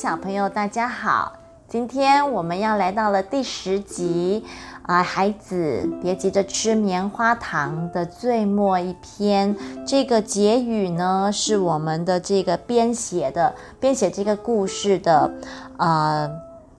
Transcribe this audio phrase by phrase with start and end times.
[0.00, 1.32] 小朋友，大家好！
[1.66, 4.44] 今天我们要来到了第十集
[4.82, 9.56] 啊，孩子别急着吃棉花糖的最末一篇。
[9.84, 15.32] 这个结语呢，是我们的这个编写的，编写这个故事的
[15.76, 16.30] 啊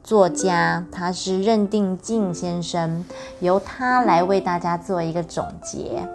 [0.01, 3.03] 作家，他是任定静先生，
[3.41, 6.07] 由他来为大家做一个总结。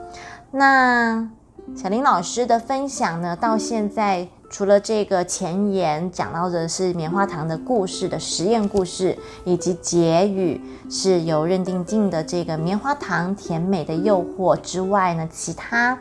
[0.53, 1.29] 那
[1.77, 4.27] 小林老师的分享呢，到现在。
[4.55, 15.99] 除了这个前言讲到的是棉花糖的故事的实验故事，以及结语是由任定静的这个棉花糖甜美的诱惑之外呢，其他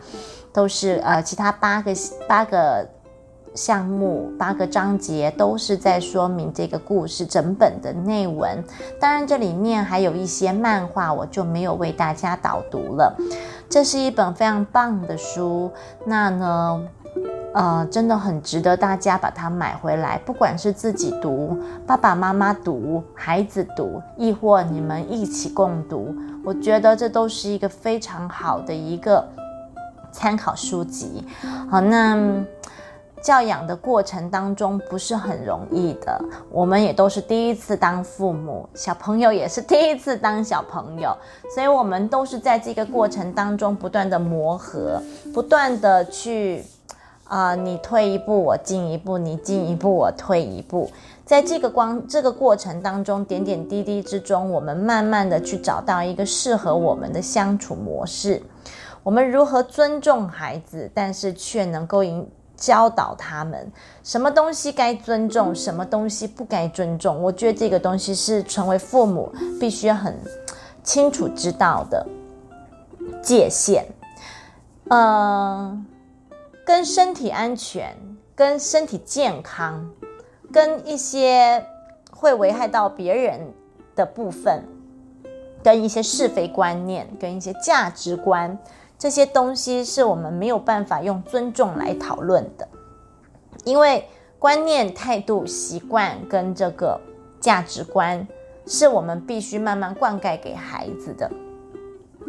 [0.54, 1.92] 都是呃其他八个
[2.28, 2.88] 八个
[3.56, 8.64] 项目八个章节都是在说明这个故事整本的内文。
[9.00, 13.18] 当然这里面还有一些漫画，我就没有为大家导读了。
[13.68, 15.72] 这是一本非常棒的书，
[16.06, 16.84] 那呢？
[17.54, 21.56] 呃，真的很值得大家把它买回来，不管是自己读、
[21.86, 29.24] 爸爸妈妈读、孩子读，亦或你们一起共读，我觉得这都是一个非常好的一个
[30.12, 31.24] 参考书籍。
[31.69, 32.18] 好，那
[33.22, 41.16] 教养的过程当中不是很容易的，我们也都是第一次当父母，小朋友也是第一次当小朋友，
[41.53, 45.00] 所以我们都是在这个过程当中不断的磨合，
[45.31, 46.64] 不断的去。
[47.34, 50.92] 啊，你退一步，我进一步；你进一步，我退一步。
[51.26, 58.40] 在这个光这个过程当中，点点滴滴之中，我们慢慢的去找到一个适合我们的相处模式。
[59.02, 62.04] 我们如何尊重孩子，但是却能够
[62.56, 63.72] 教导他们
[64.04, 67.20] 什么东西该尊重，什么东西不该尊重。
[67.20, 70.16] 我觉得这个东西是成为父母必须很
[70.84, 72.06] 清楚知道的
[73.24, 73.88] 界限。
[74.90, 75.84] 嗯。
[76.66, 77.96] 跟身体安全、
[78.34, 79.91] 跟身体健康、
[80.51, 81.66] 跟一些
[82.12, 83.53] 会危害到别人
[83.96, 84.63] 的部分，
[85.62, 88.57] 跟一些是非观念、跟一些价值观，
[88.97, 92.66] 这些东西是我们没有办法用尊重来讨论的，
[93.66, 94.07] 因为
[94.40, 97.00] 观念、态度、习惯跟这个
[97.41, 98.25] 价值观，
[98.66, 101.29] 是我们必须慢慢灌溉给孩子的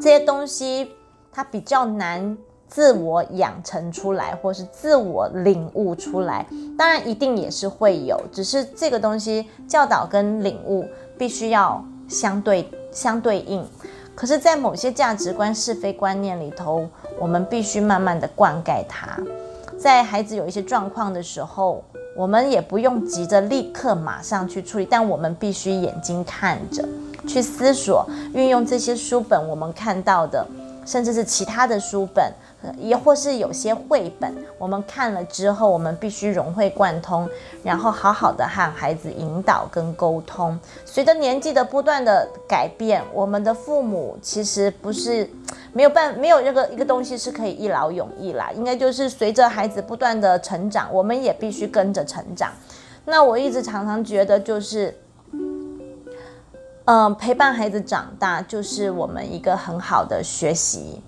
[0.00, 0.90] 这些东西，
[1.30, 2.36] 它比较难。
[2.68, 10.84] 自我养成出来，或是自我领悟出来，当然一定也是会有，只是这个东西教导跟领悟
[11.16, 13.64] 必须要相对相对应。
[14.16, 16.88] 可是，在某些价值观、是非观念里头，
[17.18, 19.18] 我们必须慢慢的灌溉它。
[19.76, 21.82] 在孩子有一些状况的时候，
[22.16, 26.88] 我们也不用急着立刻马上去处理，但我们必须眼睛看着，
[27.26, 30.46] 去思索，运用这些书本我们看到的，
[30.86, 32.32] 甚至是其他的书本。
[32.78, 37.28] 也或是有些绘本，我们看了之后，我们必须融会贯通，
[37.62, 40.58] 然后好好的和孩子引导跟沟通。
[40.84, 45.28] 随着年纪的不断的改变，我们的父母其实不是
[45.72, 48.50] 没有办没有这个一个东西是可以一劳永逸啦。
[48.54, 52.52] 应该就是随着孩子不断的成长，我们也必须跟着成长。
[53.04, 54.96] 那我一直常常觉得，就是
[56.86, 61.02] 嗯，陪伴孩子长大，就是我们一个很好的学习。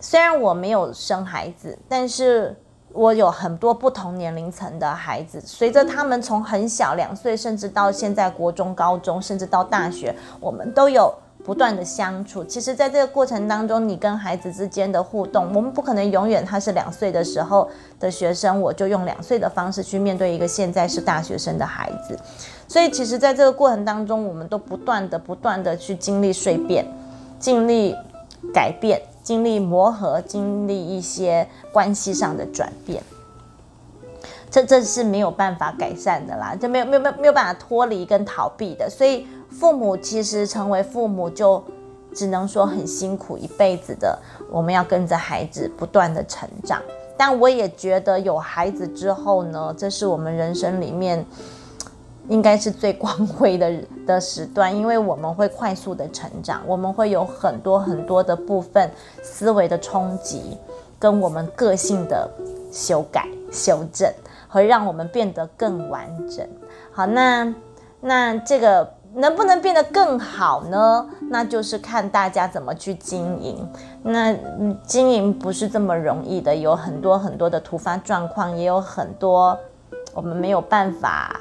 [0.00, 2.56] 虽然我没有生孩子，但是
[2.92, 5.40] 我有很多不同年龄层的孩子。
[5.44, 11.14] 随着他们从很小两岁，甚至到现在国中、高中，甚至到大学，我们都有
[11.44, 12.42] 不断的相处。
[12.42, 17.68] 其实，在这个过程当中，你跟孩子之间的互动，我们不可能永远他是两岁的时候
[17.98, 22.18] 的学生，我就用两岁的方式去面对一个现在是大学生的孩子。
[22.66, 26.86] 所以，其实，在这个过程当中，我们都不断的、不断的去经历蜕变，
[27.38, 27.94] 经历
[28.54, 29.00] 改变。
[29.22, 33.02] 经历磨合，经历一些关系上的转变，
[34.50, 38.88] 这这是没有办法改善的啦，就没有没有没有没有办法脱离跟逃避的。
[38.88, 41.62] 所以父母其实成为父母，就
[42.14, 44.18] 只能说很辛苦一辈子的。
[44.50, 46.82] 我们要跟着孩子不断的成长，
[47.16, 51.24] 但我也觉得有孩子之后呢，这是我们人生里面。
[52.28, 53.72] 应该是最光辉的
[54.06, 58.90] 的时段，因为我们会快速的成长，我们会有很多很多的部分
[59.22, 60.56] 思维的冲击，
[60.98, 62.28] 跟我们个性的
[62.70, 64.12] 修改、修正，
[64.48, 66.46] 会让我们变得更完整。
[66.92, 67.54] 好，那
[68.00, 71.08] 那这个能不能变得更好呢？
[71.30, 73.68] 那就是看大家怎么去经营。
[74.02, 74.34] 那
[74.86, 79.58] 经营不是这么容易的，有很多很多的突发状况，也有很多
[80.14, 81.40] 我们没有办法。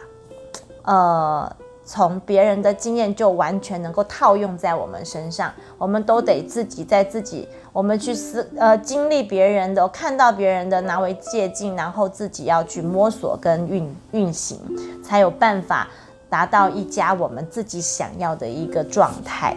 [0.90, 1.56] 呃，
[1.86, 14.58] 从别人的经验就完全能够套用在我们身上，我们都得自己在自己，我们去思呃经历别人的，看到别人的拿为借鉴，然后自己要去摸索跟运运行，
[15.04, 15.88] 才有办法
[16.28, 19.56] 达到一家我们自己想要的一个状态。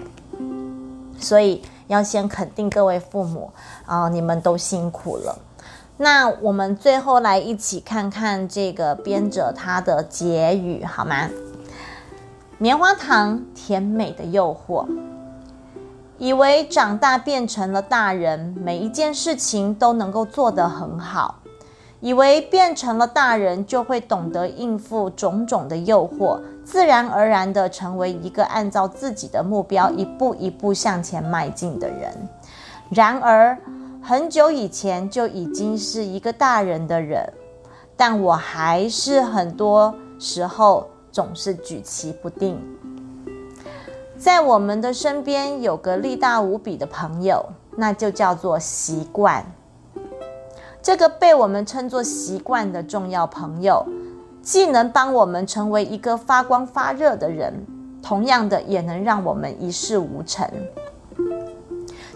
[1.18, 3.50] 所以要先肯定各位父母
[3.86, 5.38] 啊，你们都辛苦了。
[5.98, 11.28] 那我们最后来一起看看这个编者他的结语好吗？
[12.58, 14.86] 棉花糖，甜美的诱惑。
[16.18, 21.34] 以为长大变成了大人，每一件事情都能够做得很好；
[22.00, 32.12] 以为变成了大人就会懂得应付种种的诱惑，自然而然地成为一个按照自己的目标一步一步向前迈进的人。
[32.90, 33.58] 然而，
[34.02, 37.32] 很久以前就已经是一个大人的人，
[37.96, 40.88] 但我还是很多时候。
[41.12, 42.58] 总是举棋不定。
[44.16, 47.44] 在我们的身边有个力大无比的朋友，
[47.76, 49.44] 那就叫做习惯。
[50.80, 53.84] 这个被我们称作习惯的重要朋友，
[54.40, 57.66] 既能帮我们成为一个发光发热的人，
[58.02, 60.48] 同样的也能让我们一事无成。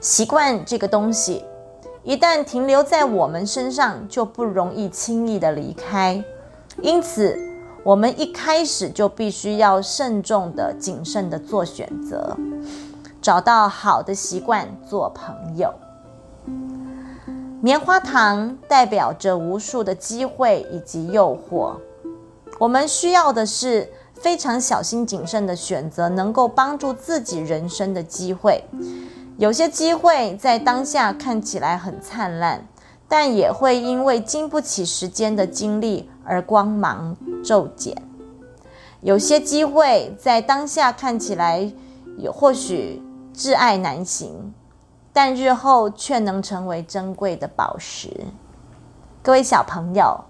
[0.00, 1.44] 习惯这个东西，
[2.06, 6.24] 一旦停留在我们身上，就不容易轻易的离开。
[6.80, 7.38] 因此。
[7.82, 12.36] 我们一开始就必须要慎重的、谨慎的做选择，
[13.22, 15.72] 找到好的习惯做朋友。
[17.60, 21.76] 棉花糖代表着无数的机会以及诱惑，
[22.58, 28.64] 我们需要的是非常小心谨慎的选择，能够帮助自己人生的机会。
[29.38, 32.66] 有些机会在当下看起来很灿烂。
[33.08, 37.96] 但也会因为经不起时间的经历而光芒骤减。
[39.00, 41.72] 有些机会在当下看起来
[42.18, 43.00] 有或许
[43.32, 44.52] 挚爱难行，
[45.12, 48.26] 但日后却能成为珍贵的宝石。
[49.22, 50.24] 各位小朋友，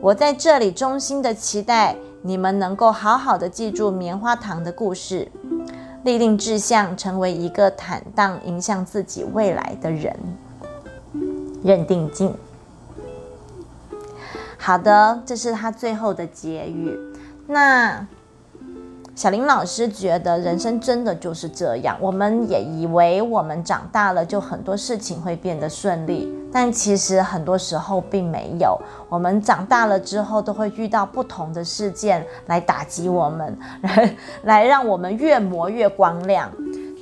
[0.00, 5.30] 我在这里衷心的期待你们能够好好的记住棉花糖的故事，
[6.04, 10.14] 立定志向，成为一个坦荡迎向自己未来的人。
[11.64, 12.34] 认定境。
[14.58, 16.94] 好的，这是他最后的结语。
[17.46, 18.06] 那
[19.14, 21.96] 小林老师觉得人生真的就是这样。
[22.00, 28.80] 我们也以为我们长大了就很多事情会变得顺利，但其实很多时候并没有。
[29.08, 36.48] 我们长大了之后都会遇到不同的事件来打击我们，来 来让我们越磨越光亮。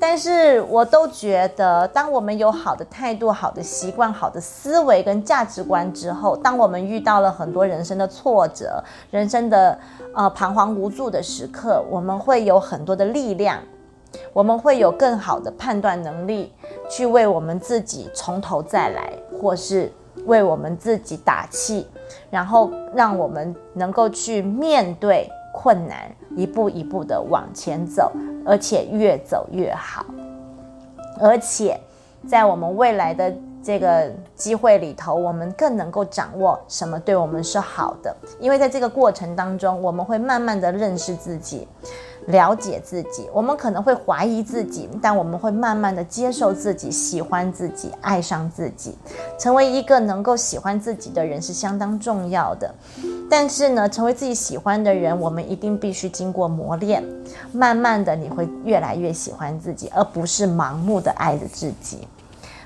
[0.00, 9.78] 但是我都觉得，当我们有好的态度、好的习惯、好的思维跟价值观之后，当我们遇到了很多人生的挫折、人生的
[10.14, 13.58] 呃彷徨无助的时刻，我们会有很多的力量，
[14.32, 16.52] 我们会有更好的判断能力，
[16.90, 19.92] 去为我们自己从头再来，或是
[20.26, 21.86] 为我们自己打气，
[22.30, 25.28] 然后让我们能够去面对。
[25.54, 28.10] 困难一步一步的往前走，
[28.42, 30.02] 而且越走越好。
[31.20, 31.78] 而且
[32.26, 33.30] 在我们未来的
[33.62, 41.68] 这个机会里头，我们更能够掌握什么对我们是好的，因为在这个过程当中，我们会慢慢的认识自己。
[42.26, 48.96] 了解自己，我们可能会怀疑自己，但我们会慢慢的接受自己，喜欢自己，爱上自己，
[49.38, 52.72] 成为一个能够喜欢自己的人是相当重要的。
[53.28, 57.02] 但是呢，成为自己喜欢的人，我们一定必须经过磨练，
[57.52, 62.06] 慢慢的你会越来越喜欢自己，而不是盲目的爱着自己。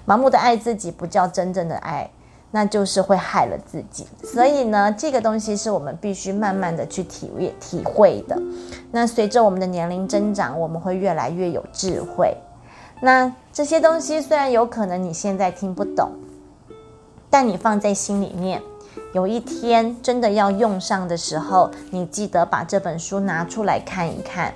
[0.07, 2.11] 盲目的爱自己不叫真正的爱。
[2.53, 8.41] 那就是会害了自己，所以呢，这个东西是我们必须慢慢的去体验、体会的。
[8.97, 12.35] 那随着我们的年龄增长，我们会越来越有智慧。
[13.03, 16.13] 那这些东西虽然有可能你现在听不懂，
[17.29, 18.63] 但你放在心里面，
[19.13, 24.55] 有一天真的要用上的时候，你记得把这本书拿出来看一看，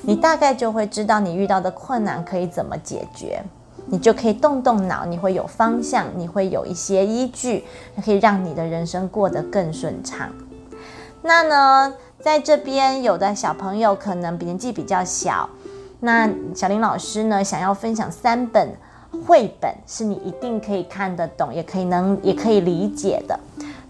[0.00, 3.42] 你大概就会知道你遇到的困难可以怎么解决。
[3.84, 7.62] 你就可以动动脑，你会有方向，你会有一些依据，
[8.02, 10.30] 可以让你的人生过得更顺畅。
[11.24, 15.50] 那呢，在这边有的小朋友可能年纪比较小，
[16.00, 18.74] 那小林老师呢想要分享三本
[19.26, 23.38] 绘本，是你一定可以看得懂，也可以能也可以理解的。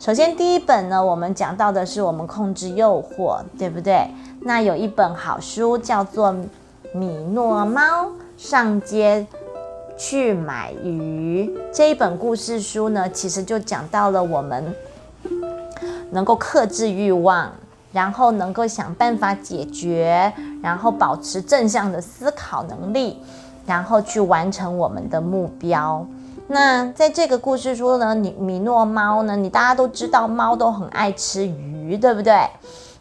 [0.00, 4.08] 首先第一本呢，我们讲到的是我们控制诱惑，对不对？
[4.40, 6.32] 那有一本好书叫做
[6.94, 9.26] 《米诺猫上街》。
[9.94, 14.74] 去买鱼这一本故事书呢，其实就讲到了我们
[16.10, 17.52] 能够克制欲望，
[17.92, 20.32] 然后能够想办法解决，
[20.62, 23.22] 然后保持正向的思考能力，
[23.66, 26.04] 然后去完成我们的目标。
[26.48, 32.34] 那在这个故事中呢，你米诺猫呢，你大家都知道，猫都很爱吃鱼，对不对？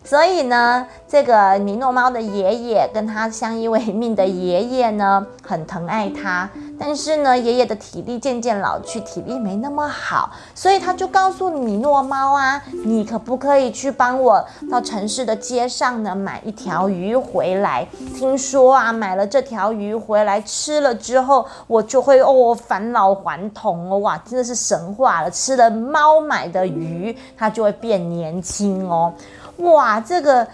[0.03, 6.49] 所以呢，这个米诺猫的爷爷跟他相依为命的爷爷呢，很疼爱他。
[6.79, 17.87] 但是呢，爷爷的体力渐渐老去，体力没那么好，所以他就告诉米诺猫啊，你可不可以去帮我到城市的街上呢，买一条鱼回来？
[18.17, 25.29] 听说啊，买了这条鱼回来吃了之后，我就会哦返老还童哦，哇，真的是神话了！
[25.29, 29.13] 吃了猫买的鱼，它就会变年轻哦。
[29.57, 30.47] 哇，这个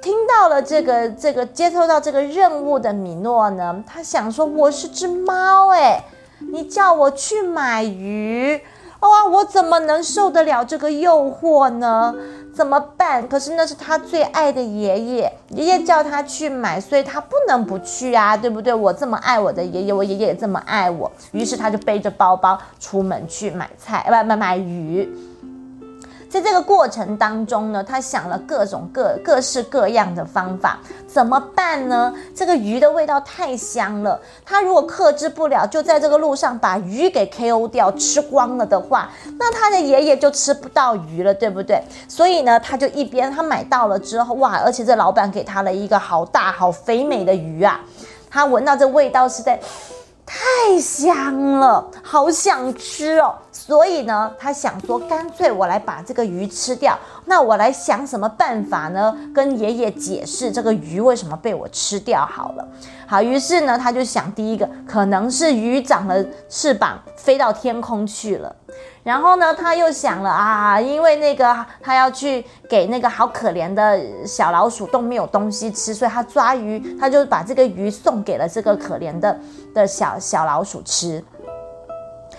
[0.00, 6.04] 听到了这个这个接收到这个任务的米诺呢，他想说我是只猫哎，
[6.52, 8.60] 你叫我去买鱼，
[9.00, 12.14] 哇，我怎么能受得了这个诱惑呢？
[12.52, 13.26] 怎么办？
[13.28, 18.74] 可是那是他最爱的爷爷，爷爷叫他去买，所以他不能不去啊，对不对？
[18.74, 25.08] 我这么爱我的爷爷，我爷爷也这么爱我，于是他就背着包包出门去买菜，不买买鱼。
[26.30, 32.14] 在这个过程当中呢，他想了各种各各式各样的方法，怎么办呢？
[32.32, 39.10] 这个鱼的味道太香了，他如果克制不了，就在这个路上把鱼给 KO 掉吃光了的话，
[39.40, 41.82] 那他的爷爷就吃不到鱼了，对不对？
[42.06, 47.80] 所以呢，他就一边他买到了之后，哇，而且这老板给他了一个好大好肥美的鱼啊，
[48.30, 49.58] 他闻到这味道是在。
[50.40, 53.34] 太香了，好想吃哦！
[53.52, 56.98] 所以呢，他想说，干脆我来把这个鱼吃掉。
[57.26, 59.14] 那我来想什么办法呢？
[59.34, 62.66] 跟爷爷解释这个鱼为什么被我吃掉好了。
[63.06, 68.56] 好，于是呢，他就想，第一个可能是鱼长了翅膀，飞到天空去了。
[69.10, 79.36] 然后呢，他又想了啊，因为那个他要去给那个好可怜的小老鼠都没有东西吃，所以他抓鱼，他就把这个鱼送给了这个可怜的
[79.74, 81.24] 的小小老鼠吃。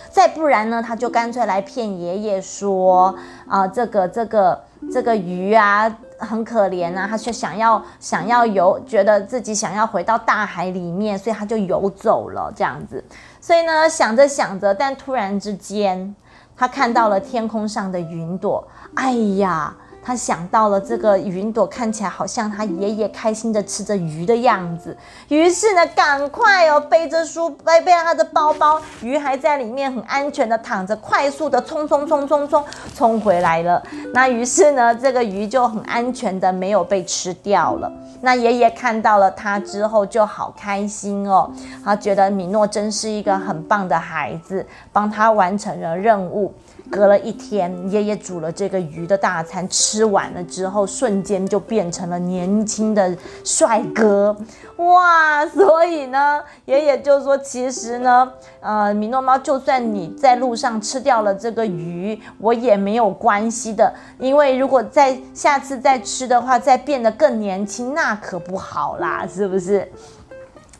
[0.10, 3.13] 再不然呢，他就干脆来骗爷爷说
[3.50, 4.63] 啊，这个这个
[4.94, 13.04] 这个鱼啊很可怜啊，他却想要想要游，觉得自己想要回到大海里面，所以他就游走了这样子。
[13.42, 16.16] 所以呢，想着想着，但突然之间。
[16.62, 18.63] 他看到了天空上的云朵，
[18.94, 32.63] 哎呀，他想到了这个云朵看起来好像他爷爷开心的吃着鱼的样子，于是呢，赶快哦背着书背背他的包包，鱼还在里面很安全的躺着，快速的冲冲冲冲冲
[32.96, 33.81] 冲回来了。
[34.13, 37.91] 那于是呢，这个鱼就很安全的没有被吃掉了。
[38.24, 41.51] 那爷爷看到了他之后就好开心哦，
[41.84, 46.53] 他觉得米诺真是一个很棒的孩子，帮他完成了任务。
[46.92, 54.36] 隔了一天，爷爷煮了这个鱼的大餐，吃完了之后，瞬间就变成了年轻的帅哥，
[54.76, 55.46] 哇！
[55.48, 58.30] 所以呢，爷爷就说，其实呢，
[58.60, 69.90] 呃，米诺猫，就算你在路上吃掉了这个鱼，我也没有关系的，因为如果再下次再吃的话，再变得更年轻，那可不好啦，是不是？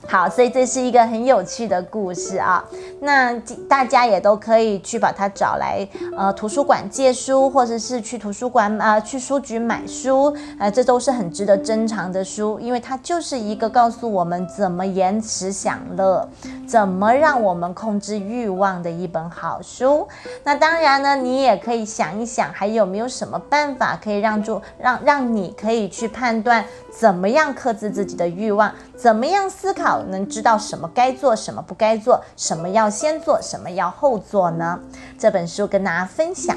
[0.08, 2.64] 好，所以这是一个很有趣的故事啊。
[3.00, 3.34] 那
[3.70, 16.28] 大家也都可以去把它找来，呃，图书馆借书，或者是去图书馆啊，去书局买书，啊，这都是很值得珍藏的书，因为它就是一个告诉我们怎么延迟享乐，
[16.68, 20.08] 怎么让我们控制欲望的一本好书。
[20.44, 30.04] 那当然呢，你也可以想一想，还有没有什么办法可以让住让让你可以去判断怎么样克制自己的欲望，怎么样思考。
[30.04, 34.80] 能知道什么该做，什么不该做，什么要先做，什么要后做呢？
[35.18, 36.56] 这本书跟大家分享。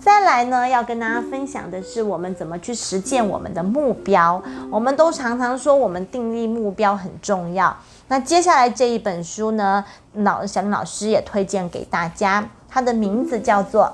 [0.00, 4.42] 再来呢，要跟大家分享的是我们怎么去实践我们的目标。
[4.70, 7.76] 我们都常常说我们订立目标很重要。
[8.08, 13.92] 那接下来这一本书呢，老小林老师也推荐给大家，它的名字叫做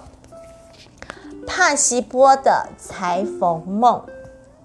[1.46, 4.00] 《帕西波的裁缝梦》。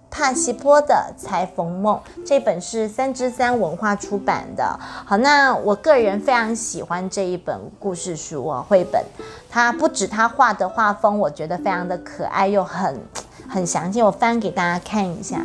[0.09, 4.79] 帕西波的裁缝梦这本是三之三文化出版的。
[5.05, 9.03] 好，那我个人非常喜欢这一本故事书啊，绘本。
[9.49, 12.99] 它不止它画的画风，我觉得非常的可爱又很
[13.47, 14.01] 很详细。
[14.01, 15.41] 我翻给大家看一下，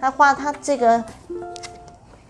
[0.00, 1.02] 他画他这个，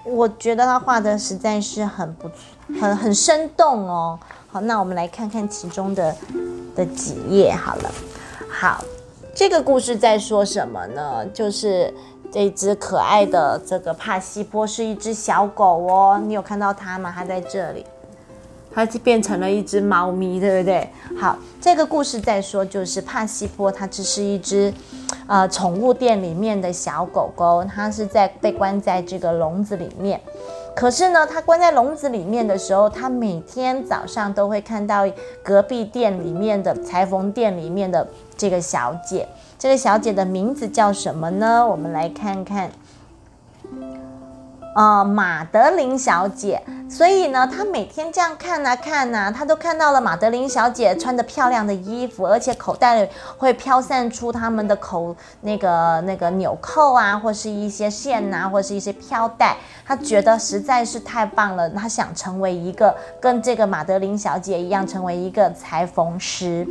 [0.04, 4.18] 我觉得他画的实在是很不错，很很生动哦。
[4.50, 6.14] 好，那我们来看看其中的
[6.74, 7.90] 的几页好了。
[8.50, 8.84] 好。
[9.34, 11.26] 这个故事在说什么呢？
[11.34, 11.92] 就是
[12.30, 17.12] 这只可爱的这个帕西波是一只小狗哦，你有看到它吗？
[17.12, 17.84] 它在这里，
[18.72, 20.88] 它就变成了一只猫咪，对不对？
[21.18, 24.72] 好，这个故事在说，就是帕西波它只是一只
[25.26, 30.20] 呃宠物店里面的小狗狗，它是在被关在这个笼子里面。
[30.76, 35.04] 可是呢，它关在笼子里面的时候，它每天早上都会看到
[35.42, 38.04] 隔壁店里面的裁缝店里面的
[38.36, 39.28] 这个小姐。
[39.58, 41.66] 这个小姐的名字叫什么呢？
[41.66, 42.70] 我们来看看。
[44.76, 46.60] 呃，马德琳小姐，
[46.90, 59.56] 所以呢，她每天这样看啊看啊，她都看到了马德琳小姐穿着漂亮的衣服，而且口袋里会飘散出他们的口那个那个纽扣啊，或是一些线呐，或是一些飘带。
[59.86, 66.66] 她觉得实在是太棒了，她想成为一个跟这个马德琳小姐一样，成为一个裁缝师。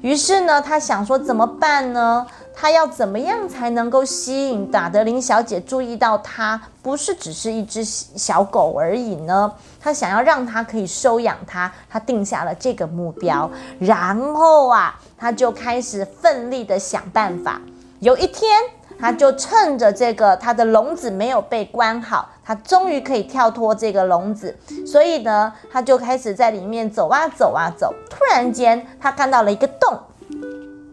[0.00, 2.26] 于是呢，他想说怎么办呢？
[2.54, 9.52] 他要怎么样才能够吸引达德林小姐注意到他不是只是一只小狗而已呢？
[9.80, 17.60] 他想要让他可以收养他，他定下了这个目标，然后啊，他就开始奋力的想办法。
[18.00, 18.60] 有一天，
[19.00, 27.94] 他就趁着这个他的笼子没有被关好，他终于可以跳脱这个笼子，所以呢，他就开始在里面走啊走啊走。
[28.10, 29.98] 突然间，他看到了一个洞。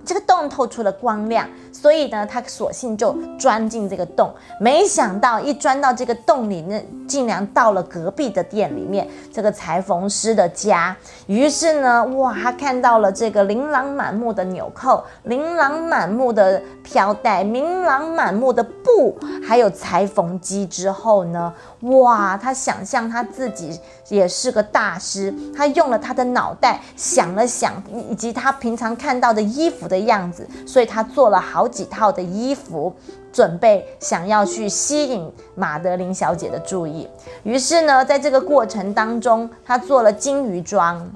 [0.06, 1.50] 这个洞透出了光亮，
[1.82, 4.34] 所以呢，他索性就钻进这个洞。
[4.60, 10.96] 没想到一钻到这个洞里，呢，竟然到了隔壁的店里面，这个裁缝师的家。
[11.28, 25.34] 于是呢，哇，他看到了这个琳琅满目的纽扣、琳琅满目的飘带、琳琅满目的布，还有裁缝机之后呢，哇，他想象他自己也是个大师。
[25.56, 27.74] 他用了他的脑袋想了想，
[28.10, 29.86] 以及他平常看到的衣服。
[29.86, 32.94] 的样子，所以他做了好几套的衣服，
[33.32, 37.08] 准备想要去吸引马德琳小姐的注意。
[37.44, 41.10] 于是呢，在这个过程当中，他做了金鱼装，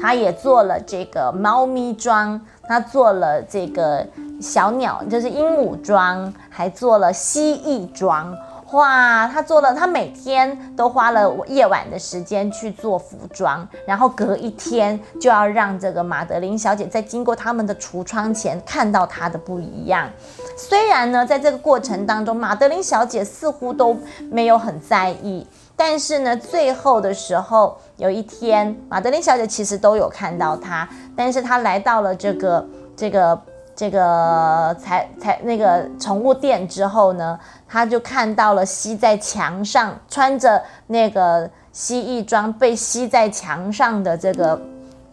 [0.00, 4.06] 他也做了这个猫咪装，他做了这个
[4.40, 8.36] 小鸟，就是鹦鹉装，还做了蜥蜴装。
[8.74, 20.10] 哇，他做了，他每天都花了夜晚的时间去做服装，然后隔一天就要让这个马德琳小姐在经过他们的橱窗前看到她的不一样。
[20.56, 23.96] 虽然呢，在这个过程当中，马德琳小姐似乎都
[24.28, 33.40] 没有很在意，但是呢，最后的时候，有一天，马德琳小姐其实都有看到她，但是她来到了这个这个。
[33.76, 44.60] 这个才才那个宠物店之后呢，他就看到了吸在墙上穿着那个蜥蜴装被吸在墙上的这个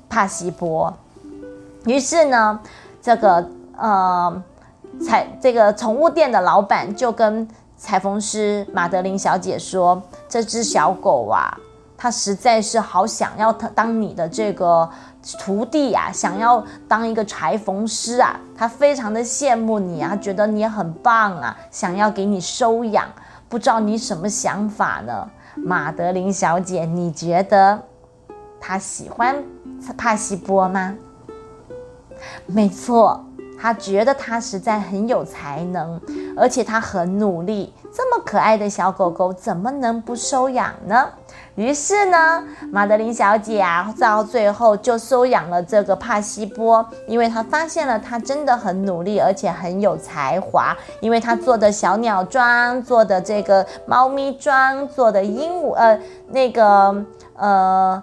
[0.08, 0.94] 帕西波。
[1.86, 2.60] 于是呢，
[3.02, 4.44] 这个呃
[5.04, 7.48] 裁这个宠物店的老板就跟
[7.78, 11.58] 裁缝师马德琳小姐说：“这只小狗啊，
[11.98, 14.88] 它实在是好想要当你的这个。”
[15.40, 23.08] 徒弟呀，想要当一个裁缝师啊，他非常的羡慕你啊，觉得你很棒啊，想要给你收养，
[23.48, 25.30] 不知道你什么想法呢？
[25.56, 27.80] 马德琳小姐，你觉得
[28.60, 29.36] 他喜欢
[29.98, 30.96] 帕西波吗？
[32.46, 33.24] 没错，
[33.62, 36.02] 他觉得他实在很有才能，
[36.36, 41.10] 而且他很努力，这么可爱的小狗狗怎么能不收养呢？
[41.56, 50.76] 于是呢，马德琳小姐啊，到最后就收养了这个帕西波，因为她发现了他真的很努力，而且很有才华。
[51.00, 58.02] 因为他做的小鸟装，做的这个猫咪装，做的鹦鹉，呃，那个，呃，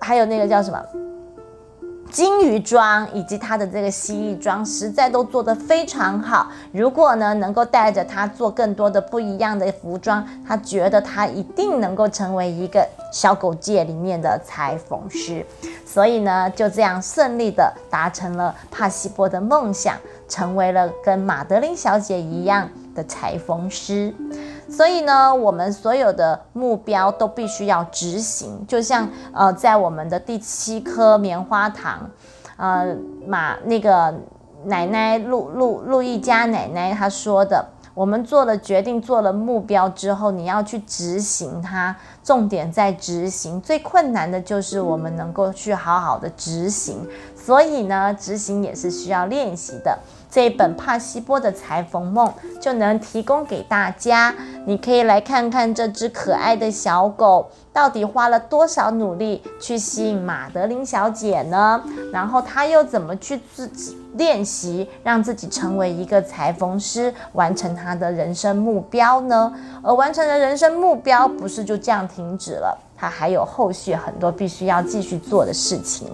[0.00, 0.78] 还有那个叫什么？
[2.12, 6.46] 金鱼装以及它的这个蜥蜴装，实在都做得非常好。
[6.70, 15.44] 如果呢能够带着它做更多的不一样的服装，他觉得他一定能够成为一个小狗界里面的裁缝师。
[15.86, 19.96] 所以呢，就这样顺利的达成了帕西波的梦想，
[20.28, 24.14] 成为了跟马德琳小姐一样的裁缝师。
[24.68, 28.64] 所以呢，我们所有的目标都必须要执行。
[28.66, 32.10] 就像呃，在我们的第七颗棉花糖，
[32.56, 34.14] 呃，马那个
[34.64, 41.94] 奶奶路路路易家奶奶她说的，我们做了决定，做了目标之后，你要去执行它。
[42.24, 47.06] 重点在执行，最困难的就是我们能够去好好的执行。
[47.36, 49.98] 所以呢，执行也是需要练习的。
[50.32, 61.84] 这一本帕西波的裁缝梦就能提供给大家，你可以来看看这只可爱的小狗到底花了多少努力去吸引马德琳小姐呢？
[62.10, 69.52] 然后他又怎么去自己练习，让自己成为一个裁缝师，完成他的人生目标呢？
[69.82, 72.78] 而完成了人生目标，不是就这样停止了。
[73.02, 76.06] 它还有后续很多必须要继续做的事情。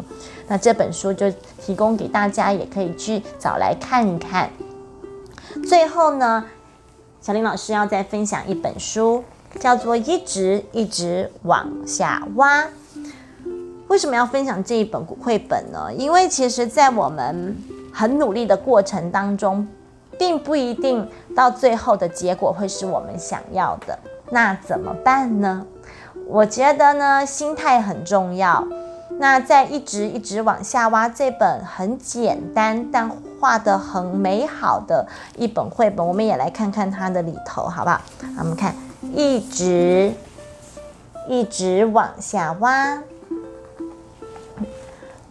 [0.46, 4.48] 那这本书就提供给大家，也可以去找来看一看。
[5.68, 6.42] 最后呢，
[7.20, 9.22] 小林老师要再分享一本书，
[9.60, 12.62] 叫做《一直一直往下挖》。
[13.88, 15.92] 为什么要分享这一本绘本呢？
[15.94, 17.54] 因为其实，在我们
[17.92, 19.68] 很努力的过程当中，
[20.18, 23.98] 并不一定到最后的结果会是我们想要的。
[24.30, 25.66] 那怎么办呢？
[26.28, 28.62] 我觉得呢，心态很重要。
[29.18, 33.10] 那在一直一直往下挖这本很简单但
[33.40, 38.00] 画的很美好的一本绘本，我们也来看看它的里头，好不好？
[38.38, 38.76] 我们看，
[39.14, 40.12] 一直
[41.26, 43.02] 一直往下挖。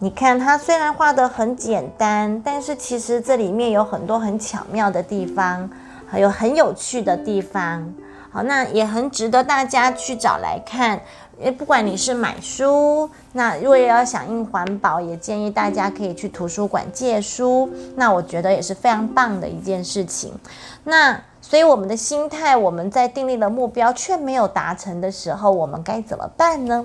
[0.00, 5.70] 你看，它虽然画的很简单，但是其实这里面有很多很巧妙的地方，
[6.06, 7.94] 还有很有趣的地方。
[8.30, 11.00] 好，那也很值得大家去找来看。
[11.40, 17.70] 诶，不管你是买书，那如果要响应环保，也建议大家可以去图书馆借书。
[17.94, 20.34] 那我觉得也是非常棒的一件事情。
[20.82, 26.84] 那所以我们的心态，我们在订立了目标却没有达成的时候，我们该怎么办呢？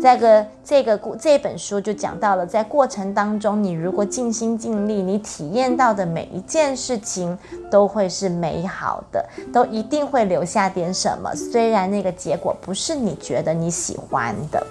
[0.00, 7.36] 这个这个故这本书就讲到了，在过程当中，你如果尽心尽力，你体验到的每一件事情
[7.70, 11.34] 都会是美好的，都一定会留下点什么。
[11.34, 14.66] 虽然那个结果不是你觉得你喜欢的，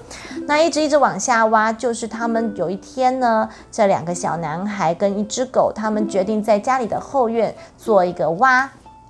[0.48, 8.70] 那一直一直往下挖，就是他们有一天呢，这两个小男孩跟一只狗，他们决定在家里的后院做一个挖。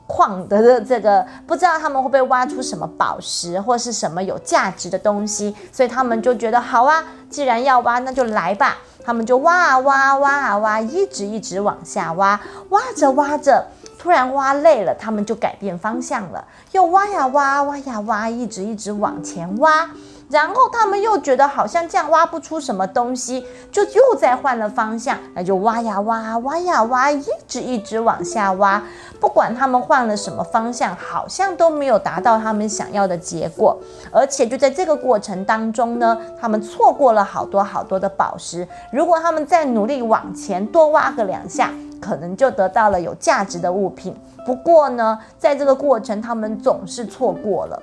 [0.10, 8.80] 矿的这个不知道他们会不会挖出什么宝石或是什么有价值的东西，所以他们就觉得好啊，既然要挖，那就来吧。
[9.06, 13.66] 他们就挖啊挖挖啊挖，一直一直往下挖，挖着挖着，
[13.98, 16.44] 突然挖累了，他们就改变方向了，
[16.74, 19.90] 又挖呀挖挖呀挖，一直一直往前挖。
[20.30, 28.84] 然后他们又觉得好像这样挖不出什么东西，就又再换了方向，那就挖呀挖，挖呀挖，一直一直往下挖。
[29.20, 33.76] 不管他们换了什么方向，好像都没有达到他们想要的结果。
[34.12, 38.68] 而且就在这个过程当中呢，他们错过了好多好多的宝石。
[38.92, 44.16] 如果他们再努力往前多挖个两下，可能就得到了有价值的物品。
[44.46, 47.82] 不过呢，在这个过程，他们总是错过了。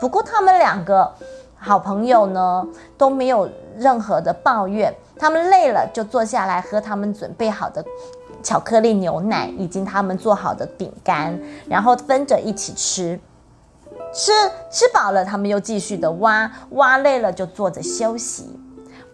[0.00, 1.08] 不过他们两个。
[1.60, 7.84] 好朋友呢都没有任何的抱怨，他们累了就坐下来喝他们准备好的
[8.42, 13.20] 巧克力牛奶，以及他们做好的饼干，然后分着一起吃。
[14.12, 14.32] 吃
[14.70, 18.58] 吃饱了，他们又继续的挖，挖累了就坐着休息。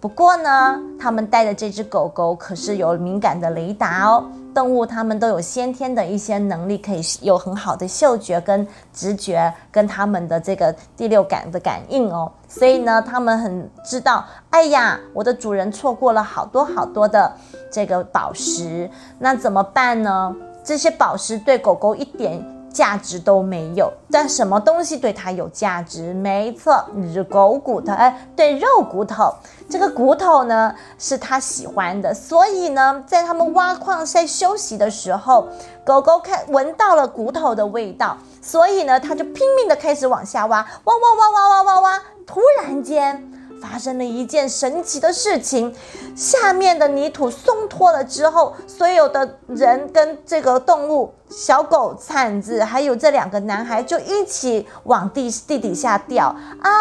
[0.01, 4.25] 不过呢，他们带的这只狗狗可是有敏感的雷达哦。
[4.57, 12.33] 动物它们都有先天的一些能力，可以有很好的嗅觉跟直觉，跟它们的这个第六感的感应哦。
[12.49, 17.31] 所以呢，它们很知道，哎呀，我的主人错过了好多好多的
[17.71, 20.35] 这个宝石，那怎么办呢？
[20.65, 22.43] 这些宝石对狗狗一点。
[22.77, 26.13] 价值都没有，但什么东西对它有价值？
[26.13, 27.95] 没错，你是狗骨头。
[27.95, 29.33] 哎，对，肉骨头。
[29.71, 32.13] 这个骨头呢，是它喜欢的。
[32.13, 35.49] 所以呢，在他们挖矿在休息的时候，
[35.87, 42.03] 狗狗看闻到了骨头的味道，所以呢，它就拼命的开始往下挖，挖挖挖挖挖挖挖。
[42.27, 43.33] 突然间。
[43.69, 45.75] 发生了一件神奇的事情，
[46.15, 56.73] 下面的泥土松脱了之后，所有的人跟这个动物小狗铲子，还有这两个男孩就一起往地地底下掉啊！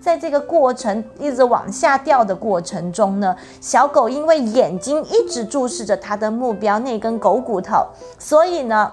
[0.00, 7.86] 在这个过程一直往下掉的过程中呢，小狗因为眼睛一直注视着它的目标那根狗骨头，
[8.18, 8.92] 所以呢。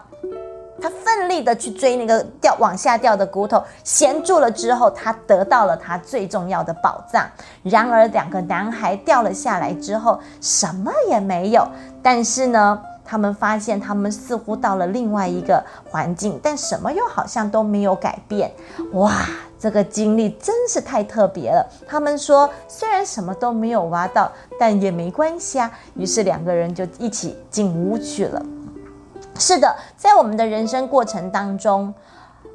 [0.81, 7.25] 他奋力的去追那个掉往下掉的骨头，衔住了之后，他得到了他最重要的宝藏。
[7.63, 11.67] 然而，两个男孩掉了下来之后，什么也没有。
[12.03, 18.51] 但是呢，他们发现他们似乎到了另外一个环境，但什么又好像都没有改变。
[18.93, 19.25] 哇，
[19.57, 21.65] 这个经历真是太特别了。
[21.88, 25.71] 他们说，虽然什么都没有挖到，但也没关系啊。
[25.95, 28.45] 于是两个人就一起进屋去了。
[29.38, 31.93] 是的，在我们的人生过程当中，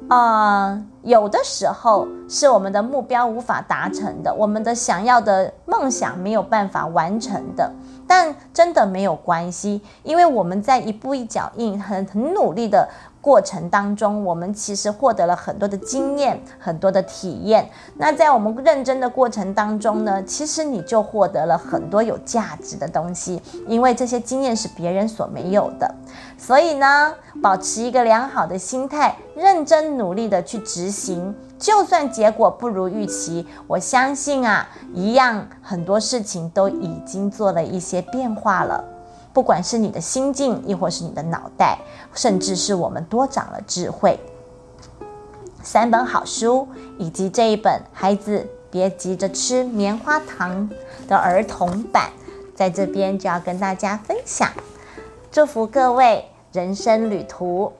[0.09, 7.71] 啊，有的时候是我们的目标无法达成的，我们的想要的梦想没有办法完成的，
[8.07, 12.89] 但真的没有关系，因为我们在一步一脚印，很很努力的
[13.21, 17.69] 过程当中，我们其实获得了很多的经验，很多的体验。
[17.97, 25.93] 那在我们认真的过程当中呢，其实你就获得了很多有价值的东西，因为这些经验是别人所没有的。
[26.35, 38.83] 所以呢，保持一个良好的心态，认真努力的去执行，就算结果不如预期，我相信啊，一样很多事情都已经做了一些变化了。
[39.33, 41.77] 不管是你的心境，亦或是你的脑袋，
[42.13, 44.19] 甚至是我们多长了智慧。
[45.63, 46.67] 三本好书，
[46.97, 50.69] 以及这一本《孩子别急着吃棉花糖》
[51.07, 52.09] 的儿童版，
[52.55, 54.49] 在这边就要跟大家分享。
[55.31, 57.71] 祝福各位人生旅途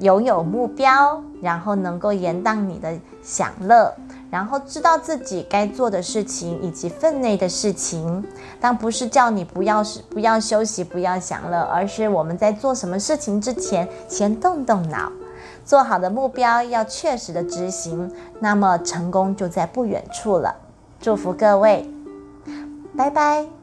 [0.00, 3.94] 拥有目标，然后能够延宕你的享乐。
[4.30, 8.24] 然后知道自己该做的事情以及分内的事情，
[8.60, 15.10] 但不是叫你不要是不要休息、不要享乐，而是我们在做什么事情之前，先动动脑，
[15.64, 20.54] 做好的目标要确实的执行，那么成功就在不远处了。
[21.00, 21.88] 祝福各位，
[22.96, 23.57] 拜拜。